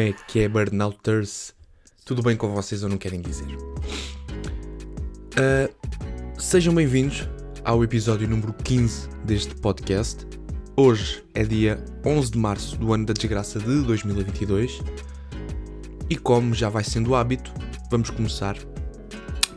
[0.00, 1.52] Como é que é, Burnouters?
[2.06, 3.54] Tudo bem com vocês ou não querem dizer?
[5.36, 7.28] Uh, sejam bem-vindos
[7.66, 10.26] ao episódio número 15 deste podcast.
[10.74, 14.80] Hoje é dia 11 de março do ano da desgraça de 2022
[16.08, 17.52] e, como já vai sendo hábito,
[17.90, 18.56] vamos começar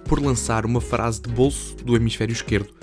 [0.09, 2.75] por lançar uma frase de bolso do hemisfério esquerdo,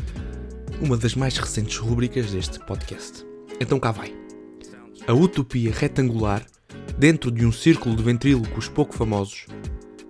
[0.81, 3.23] uma das mais recentes rubricas deste podcast.
[3.61, 4.15] Então cá vai.
[5.07, 6.47] A utopia retangular,
[7.01, 9.47] dentro de um círculo de ventrílocos pouco famosos,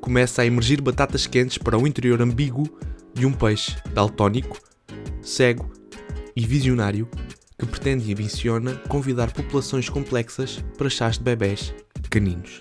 [0.00, 2.68] começa a emergir batatas quentes para o interior ambíguo
[3.14, 4.58] de um peixe daltónico,
[5.22, 5.70] cego
[6.34, 7.08] e visionário
[7.56, 11.72] que pretende e ambiciona convidar populações complexas para chás de bebés
[12.10, 12.60] caninos.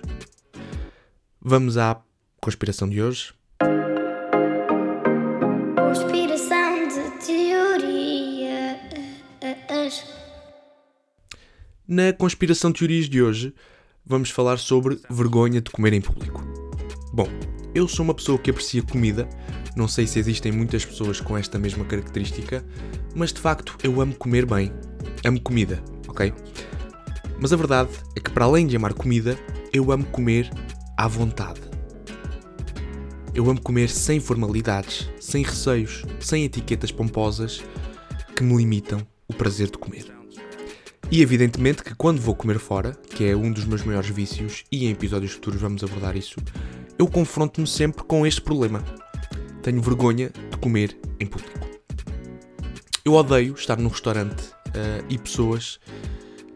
[1.41, 1.99] Vamos à
[2.39, 3.33] conspiração de hoje.
[5.75, 8.77] Conspiração de teorias.
[11.87, 13.55] Na conspiração de teorias de hoje,
[14.09, 16.43] vamos falar sobre vergonha de comer em público.
[17.13, 17.29] Bom,
[17.75, 19.29] eu sou uma pessoa que aprecia comida,
[19.75, 22.65] não sei se existem muitas pessoas com esta mesma característica,
[23.15, 24.73] mas de facto eu amo comer bem.
[25.23, 26.33] Amo comida, ok?
[27.39, 29.37] Mas a verdade é que, para além de amar comida,
[29.71, 30.49] eu amo comer
[30.97, 31.61] à vontade.
[33.35, 37.63] Eu amo comer sem formalidades, sem receios, sem etiquetas pomposas
[38.35, 40.18] que me limitam o prazer de comer.
[41.11, 44.85] E evidentemente que quando vou comer fora, que é um dos meus maiores vícios, e
[44.85, 46.35] em episódios futuros vamos abordar isso,
[46.99, 48.83] eu confronto-me sempre com este problema.
[49.63, 51.67] Tenho vergonha de comer em público.
[53.03, 55.79] Eu odeio estar num restaurante uh, e pessoas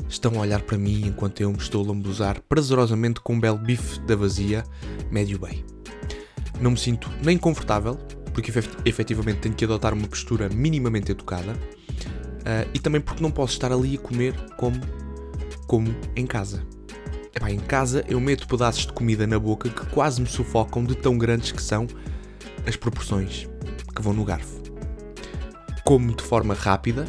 [0.08, 3.58] estão a olhar para mim enquanto eu me estou a lambuzar prazerosamente com um belo
[3.58, 4.64] bife da vazia,
[5.10, 5.66] médio bem.
[6.62, 7.96] Não me sinto nem confortável,
[8.34, 8.52] porque
[8.86, 11.58] efetivamente tenho que adotar uma postura minimamente educada,
[12.44, 14.80] uh, e também porque não posso estar ali a comer como,
[15.68, 16.64] como em casa.
[17.36, 20.96] Epá, em casa eu meto pedaços de comida na boca que quase me sufocam de
[20.96, 21.88] tão grandes que são
[22.68, 23.48] as proporções
[23.96, 24.62] que vão no garfo.
[25.84, 27.06] Como de forma rápida,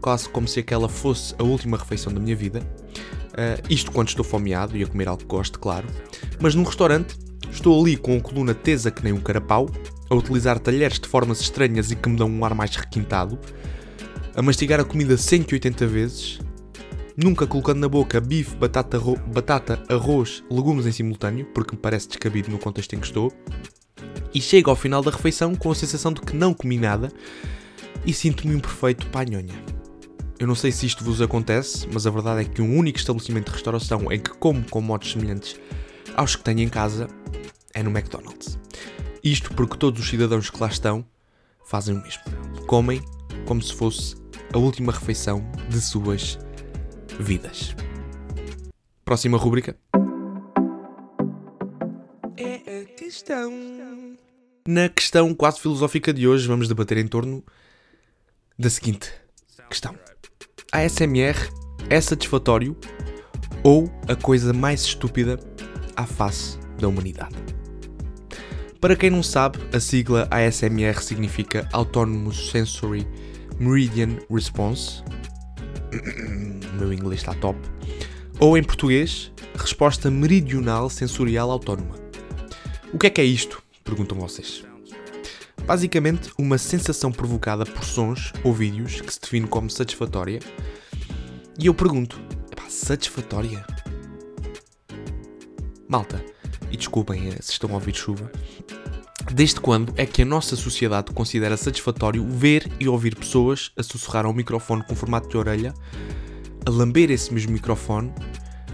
[0.00, 2.60] quase como se aquela fosse a última refeição da minha vida.
[3.30, 5.86] Uh, isto quando estou fomeado e a comer algo que gosto, claro.
[6.40, 7.16] Mas num restaurante,
[7.50, 9.70] estou ali com a coluna tesa que nem um carapau,
[10.08, 13.38] a utilizar talheres de formas estranhas e que me dão um ar mais requintado,
[14.34, 16.38] a mastigar a comida 180 vezes,
[17.16, 22.50] nunca colocando na boca bife, batata, batata, arroz, legumes em simultâneo, porque me parece descabido
[22.50, 23.32] no contexto em que estou,
[24.32, 27.12] e chego ao final da refeição com a sensação de que não comi nada
[28.06, 29.54] e sinto-me um perfeito panhonha.
[30.38, 33.46] Eu não sei se isto vos acontece, mas a verdade é que um único estabelecimento
[33.46, 35.60] de restauração em que como com modos semelhantes
[36.16, 37.08] aos que tenho em casa
[37.74, 38.58] é no McDonald's.
[39.22, 41.04] Isto porque todos os cidadãos que lá estão
[41.66, 42.22] fazem o mesmo.
[42.66, 43.02] Comem
[43.44, 44.16] como se fosse
[44.52, 46.38] a última refeição de suas
[47.18, 47.74] vidas.
[49.04, 49.76] Próxima rúbrica.
[52.36, 53.52] É a questão.
[54.66, 57.44] Na questão quase filosófica de hoje, vamos debater em torno
[58.58, 59.10] da seguinte
[59.70, 59.94] questão:
[60.72, 61.38] A SMR
[61.88, 62.76] é satisfatório
[63.62, 65.38] ou a coisa mais estúpida
[65.96, 67.36] à face da humanidade?
[68.80, 73.06] Para quem não sabe, a sigla ASMR significa Autonomous Sensory
[73.60, 75.04] Meridian Response.
[76.72, 77.58] O meu inglês está top.
[78.40, 81.94] Ou em português, Resposta Meridional Sensorial Autónoma.
[82.92, 83.62] O que é que é isto?
[83.84, 84.64] Perguntam vocês.
[85.64, 90.40] Basicamente, uma sensação provocada por sons ou vídeos que se define como satisfatória.
[91.58, 92.18] E eu pergunto:
[92.70, 93.64] satisfatória?
[95.86, 96.24] Malta,
[96.70, 98.30] e desculpem eh, se estão a ouvir chuva,
[99.32, 104.26] desde quando é que a nossa sociedade considera satisfatório ver e ouvir pessoas a sussurrar
[104.26, 105.74] ao microfone com formato de orelha,
[106.64, 108.12] a lamber esse mesmo microfone,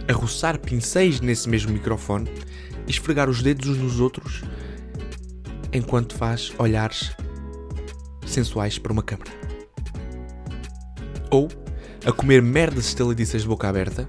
[0.08, 2.30] a roçar pincéis nesse mesmo microfone
[2.86, 4.42] e esfregar os dedos uns nos outros
[5.72, 7.12] enquanto faz olhares
[8.26, 9.30] sensuais para uma câmara?
[11.30, 11.48] Ou
[12.04, 14.06] a comer merdas estaladiças de boca aberta,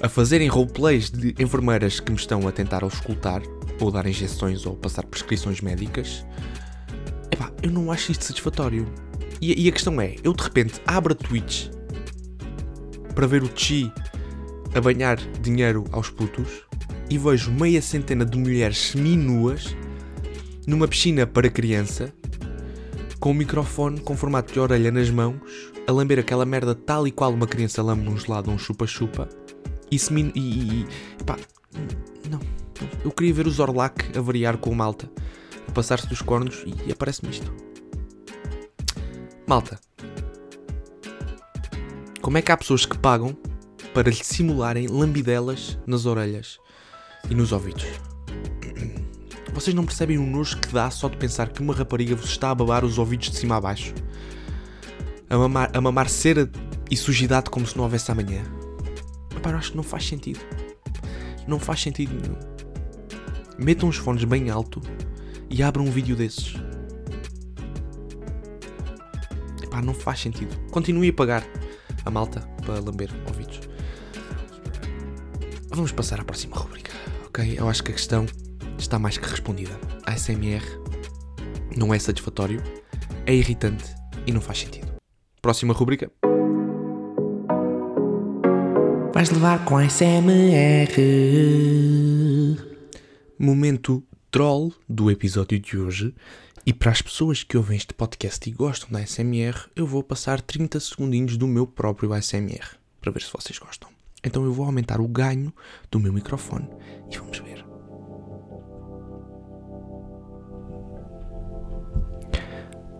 [0.00, 3.42] a fazerem roleplays de enfermeiras que me estão a tentar auscultar,
[3.80, 6.24] ou dar injeções ou passar prescrições médicas,
[7.30, 8.86] epá, eu não acho isto satisfatório.
[9.40, 11.68] E, e a questão é, eu de repente abro a Twitch
[13.14, 13.92] para ver o Chi
[14.74, 16.64] a banhar dinheiro aos putos
[17.08, 19.76] e vejo meia centena de mulheres semi-nuas
[20.66, 22.12] numa piscina para criança
[23.20, 25.36] com um microfone com formato de orelha nas mãos
[25.86, 29.28] a lamber aquela merda tal e qual uma criança lambe um gelado ou um chupa-chupa
[29.90, 30.86] e, semi e, e,
[31.20, 31.36] e pá,
[32.30, 32.40] não,
[33.04, 35.10] eu queria ver o Zorlak a variar com o Malta,
[35.68, 37.52] a passar-se dos cornos e aparece-me isto.
[39.46, 39.78] Malta,
[42.20, 43.36] como é que há pessoas que pagam
[43.94, 46.58] para lhe simularem lambidelas nas orelhas
[47.30, 47.86] e nos ouvidos.
[49.54, 52.50] Vocês não percebem o nojo que dá só de pensar que uma rapariga vos está
[52.50, 53.94] a babar os ouvidos de cima a baixo?
[55.30, 56.50] A mamar, a mamar cera
[56.90, 58.42] e sujidade como se não houvesse amanhã?
[59.34, 60.40] Epá, eu acho que não faz sentido.
[61.46, 62.53] Não faz sentido nenhum.
[63.58, 64.80] Metam os fones bem alto
[65.48, 66.54] e abram um vídeo desses.
[69.62, 70.56] Epá, não faz sentido.
[70.70, 71.44] Continue a pagar
[72.04, 73.60] a malta para lamber ouvidos.
[75.68, 76.92] Vamos passar à próxima rubrica,
[77.26, 77.56] ok?
[77.58, 78.26] Eu acho que a questão
[78.78, 79.78] está mais que respondida.
[80.06, 80.64] A SMR
[81.76, 82.62] não é satisfatório,
[83.26, 83.94] é irritante
[84.26, 84.92] e não faz sentido.
[85.42, 86.10] Próxima rubrica.
[89.12, 90.94] Vais levar com a SMR.
[93.38, 96.14] Momento troll do episódio de hoje.
[96.64, 100.40] E para as pessoas que ouvem este podcast e gostam da ASMR, eu vou passar
[100.40, 103.90] 30 segundinhos do meu próprio ASMR para ver se vocês gostam.
[104.22, 105.52] Então eu vou aumentar o ganho
[105.90, 106.68] do meu microfone
[107.10, 107.64] e vamos ver.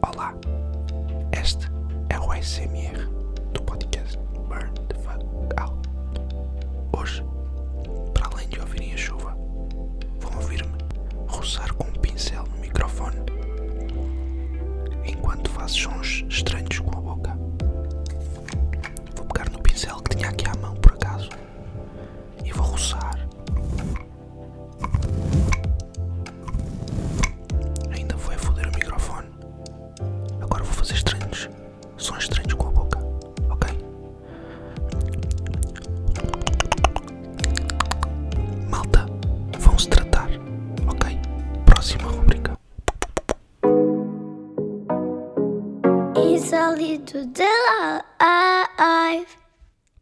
[0.02, 0.34] Olá,
[1.40, 1.66] este
[2.10, 3.08] é o ASMR
[3.52, 4.83] do podcast Burn
[11.44, 13.18] roçar com um pincel no microfone.
[15.04, 16.78] Enquanto faço sons estranhos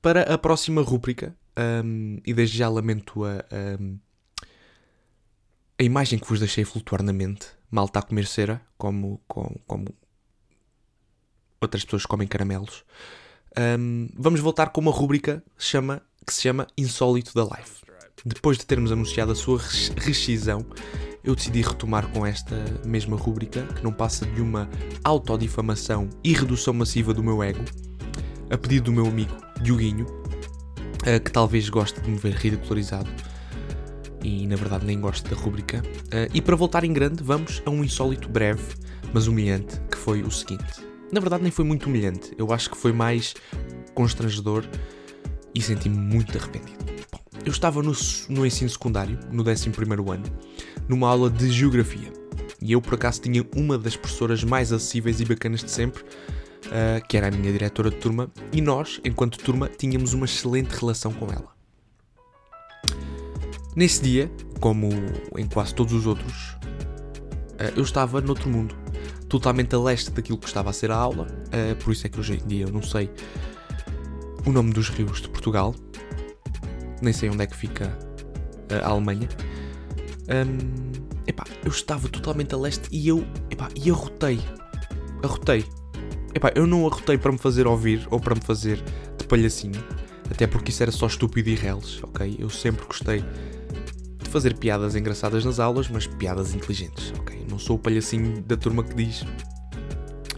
[0.03, 1.35] Para a próxima rúbrica,
[1.85, 3.45] hum, e desde já lamento a,
[3.81, 3.99] hum,
[5.79, 9.61] a imagem que vos deixei flutuar na mente, mal está a comer cera, como, como,
[9.67, 9.95] como
[11.61, 12.85] outras pessoas comem caramelos,
[13.79, 17.83] hum, vamos voltar com uma rúbrica chama, que se chama Insólito da Life.
[18.25, 20.67] Depois de termos anunciado a sua res- rescisão,
[21.25, 24.69] eu decidi retomar com esta mesma rúbrica, que não passa de uma
[25.05, 27.65] autodifamação e redução massiva do meu ego,
[28.53, 30.07] a pedido do meu amigo Dioguinho,
[31.07, 33.11] eh, que talvez goste de me ver ridicularizado
[34.23, 35.83] e na verdade nem gosto da rúbrica.
[36.11, 38.63] Eh, e para voltar em grande, vamos a um insólito breve,
[39.15, 40.85] mas humilhante, que foi o seguinte.
[41.11, 43.35] Na verdade, nem foi muito humilhante, eu acho que foi mais
[43.95, 44.65] constrangedor
[45.55, 46.85] e senti-me muito arrependido.
[47.11, 47.93] Bom, eu estava no,
[48.29, 50.25] no ensino secundário, no 11 ano,
[50.89, 52.13] numa aula de geografia.
[52.61, 56.05] E eu, por acaso, tinha uma das professoras mais acessíveis e bacanas de sempre,
[56.73, 60.73] uh, que era a minha diretora de turma, e nós, enquanto turma, tínhamos uma excelente
[60.73, 61.53] relação com ela.
[63.77, 64.31] Nesse dia,
[64.61, 64.89] como
[65.37, 66.57] em quase todos os outros,
[67.61, 68.75] uh, eu estava noutro mundo,
[69.29, 72.19] totalmente a leste daquilo que estava a ser a aula, uh, por isso é que
[72.19, 73.11] hoje em dia eu não sei
[74.47, 75.75] o nome dos rios de Portugal,
[77.01, 77.97] nem sei onde é que fica
[78.83, 79.29] a Alemanha.
[80.29, 80.93] Um,
[81.27, 84.41] epá, eu estava totalmente a leste e eu, epá, e arrotei,
[85.23, 85.65] arrotei,
[86.35, 88.83] Epá, eu não arrotei para me fazer ouvir ou para me fazer
[89.19, 89.83] de palhacinho,
[90.31, 92.37] até porque isso era só estúpido e reles, ok?
[92.39, 93.23] Eu sempre gostei
[94.23, 97.47] de fazer piadas engraçadas nas aulas, mas piadas inteligentes, ok?
[97.51, 99.25] Não sou o palhacinho da turma que diz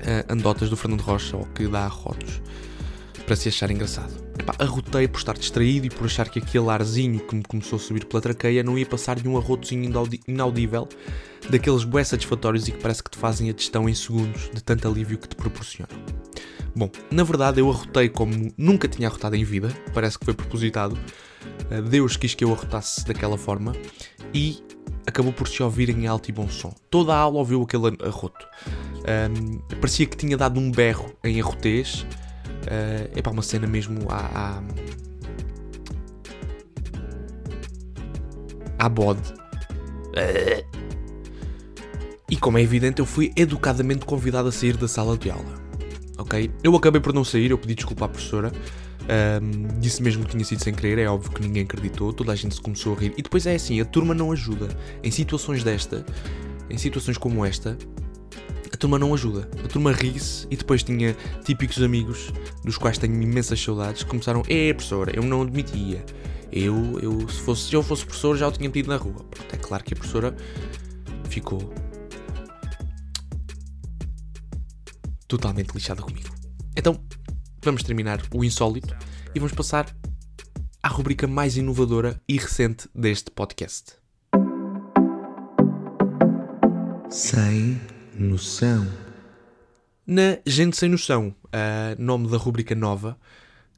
[0.00, 2.42] ah, andotas do Fernando Rocha ou que dá arrotos
[3.26, 4.12] para se achar engraçado.
[4.38, 7.80] Epá, arrotei por estar distraído e por achar que aquele arzinho que me começou a
[7.80, 9.90] subir pela traqueia não ia passar de um arrotozinho
[10.28, 10.88] inaudível
[11.48, 14.88] daqueles bué satisfatórios e que parece que te fazem a digestão em segundos de tanto
[14.88, 15.96] alívio que te proporcionam.
[16.76, 20.98] Bom, na verdade eu arrotei como nunca tinha arrotado em vida, parece que foi propositado.
[21.70, 23.72] Uh, Deus quis que eu arrotasse daquela forma
[24.32, 24.62] e
[25.06, 26.74] acabou por se ouvir em alto e bom som.
[26.90, 28.46] Toda a aula ouviu aquele arroto.
[29.04, 32.04] Um, parecia que tinha dado um berro em arrotez.
[32.66, 34.60] É para uma cena mesmo à,
[38.78, 39.34] à, à bode.
[42.30, 45.54] E como é evidente, eu fui educadamente convidado a sair da sala de aula.
[46.18, 46.50] Ok?
[46.62, 48.50] Eu acabei por não sair, eu pedi desculpa à professora.
[49.08, 52.34] ahm, disse mesmo que tinha sido sem querer, é óbvio que ninguém acreditou, toda a
[52.34, 53.12] gente se começou a rir.
[53.16, 54.68] E depois é assim, a turma não ajuda.
[55.02, 56.04] Em situações desta,
[56.70, 57.76] em situações como esta,
[58.74, 59.48] a turma não ajuda.
[59.64, 62.32] A turma ri-se e depois tinha típicos amigos,
[62.64, 66.04] dos quais tenho imensas saudades, que começaram, é professora, eu não admitia.
[66.50, 69.24] Eu, eu se, fosse, se eu fosse professor já o tinha pedido na rua.
[69.52, 70.36] É claro que a professora
[71.28, 71.72] ficou
[75.28, 76.30] totalmente lixada comigo.
[76.76, 77.00] Então,
[77.62, 78.94] vamos terminar o insólito
[79.34, 79.86] e vamos passar
[80.82, 83.94] à rubrica mais inovadora e recente deste podcast.
[87.08, 87.80] Sem
[88.16, 88.86] noção.
[90.06, 91.34] Na Gente Sem Noção,
[91.98, 93.18] nome da rubrica nova,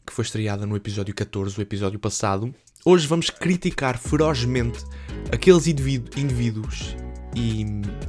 [0.05, 4.85] que foi estreada no episódio 14, o episódio passado, hoje vamos criticar ferozmente
[5.33, 6.97] aqueles indivíduos
[7.35, 7.64] e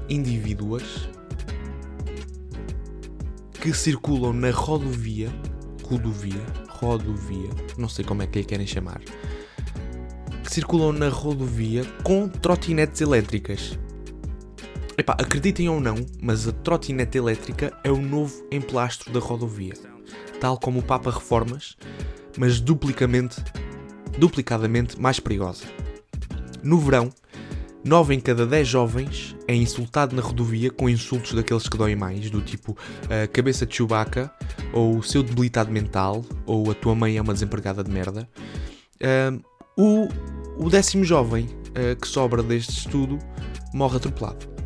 [0.10, 1.07] indivíduas
[3.62, 5.29] que circulam na rodovia,
[5.84, 9.01] rodovia, rodovia, não sei como é que lhe querem chamar,
[10.43, 13.77] que circulam na rodovia com trotinetes elétricas.
[14.98, 19.75] Epá, acreditem ou não, mas a trotinete elétrica é o novo emplastro da rodovia.
[20.42, 21.77] Tal como o Papa Reformas,
[22.36, 23.39] mas duplicamente,
[24.18, 25.66] duplicadamente mais perigosa.
[26.63, 27.12] No verão,
[27.86, 32.32] 9 em cada 10 jovens é insultado na rodovia com insultos daqueles que doem mais,
[32.32, 32.75] do tipo
[33.08, 34.32] a cabeça de Chewbacca,
[34.74, 38.27] ou o seu debilitado mental, ou a tua mãe é uma desempregada de merda.
[39.00, 39.39] Uh,
[39.77, 43.20] o, o décimo jovem uh, que sobra deste estudo
[43.75, 44.57] morre atropelado.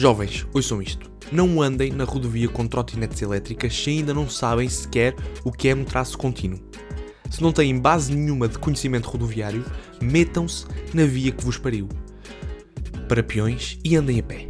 [0.00, 1.10] Jovens, ouçam isto.
[1.30, 5.14] Não andem na rodovia com trotinetes elétricas se ainda não sabem sequer
[5.44, 6.58] o que é um traço contínuo.
[7.30, 9.62] Se não têm base nenhuma de conhecimento rodoviário,
[10.00, 10.64] metam-se
[10.94, 11.86] na via que vos pariu.
[13.10, 14.46] Para peões e andem a pé.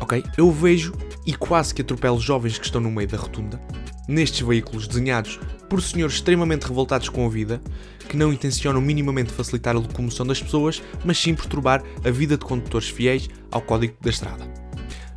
[0.00, 0.24] Ok?
[0.38, 0.94] Eu vejo
[1.26, 3.60] e quase que atropelo jovens que estão no meio da rotunda,
[4.08, 5.38] nestes veículos desenhados
[5.68, 7.60] por senhores extremamente revoltados com a vida,
[8.08, 12.44] que não intencionam minimamente facilitar a locomoção das pessoas, mas sim perturbar a vida de
[12.46, 14.51] condutores fiéis ao código da estrada.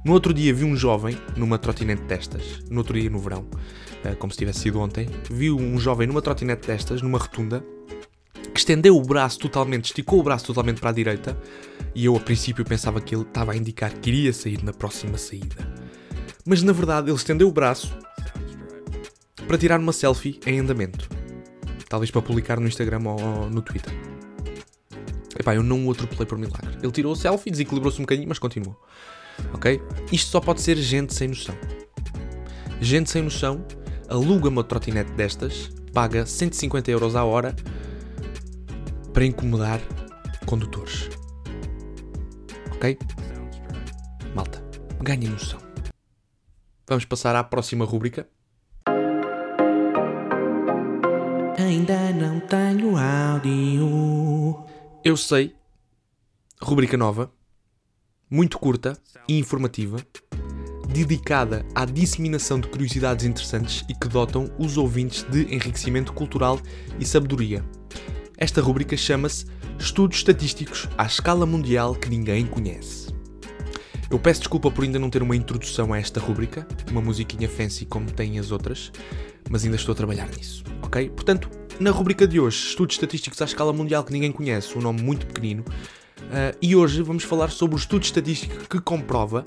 [0.06, 3.44] No outro dia vi um jovem numa trotinete destas, no outro dia no verão,
[4.04, 7.66] eh, como se tivesse sido ontem, vi um jovem numa trotinete destas, numa rotunda,
[8.54, 11.36] que estendeu o braço totalmente, esticou o braço totalmente para a direita,
[11.96, 15.18] e eu a princípio pensava que ele estava a indicar que iria sair na próxima
[15.18, 15.56] saída.
[16.46, 17.92] Mas na verdade ele estendeu o braço
[19.48, 21.10] para tirar uma selfie em andamento.
[21.90, 23.92] Talvez para publicar no Instagram ou no Twitter.
[25.40, 26.78] Epá, eu não o atropelei por milagre.
[26.84, 28.80] Ele tirou o selfie, desequilibrou-se um bocadinho, mas continuou.
[29.54, 29.82] Ok?
[30.12, 31.56] Isto só pode ser gente sem noção.
[32.82, 33.66] Gente sem noção
[34.08, 37.56] aluga uma trotinete destas, paga 150 euros à hora
[39.14, 39.80] para incomodar
[40.46, 41.10] condutores.
[42.76, 42.98] Ok?
[44.36, 44.64] Malta,
[45.02, 45.60] ganhem noção.
[46.88, 48.28] Vamos passar à próxima rúbrica.
[51.58, 54.64] Ainda não tenho áudio.
[55.04, 55.56] Eu sei,
[56.62, 57.32] rubrica nova,
[58.30, 59.98] muito curta e informativa,
[60.88, 66.60] dedicada à disseminação de curiosidades interessantes e que dotam os ouvintes de enriquecimento cultural
[67.00, 67.64] e sabedoria.
[68.38, 69.46] Esta rubrica chama-se
[69.80, 73.14] Estudos Estatísticos à Escala Mundial que Ninguém Conhece.
[74.10, 77.86] Eu peço desculpa por ainda não ter uma introdução a esta rubrica, uma musiquinha fancy
[77.86, 78.92] como tem as outras,
[79.50, 81.10] mas ainda estou a trabalhar nisso, ok?
[81.10, 85.02] Portanto, na rubrica de hoje, Estudos Estatísticos à Escala Mundial que Ninguém Conhece, um nome
[85.02, 85.66] muito pequenino,
[86.26, 89.44] uh, e hoje vamos falar sobre o estudo estatístico que comprova